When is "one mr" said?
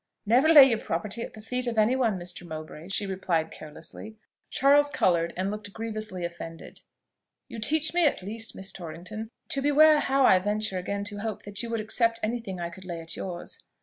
1.95-2.43